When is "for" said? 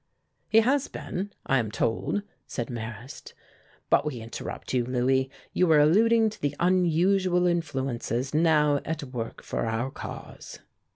9.43-9.67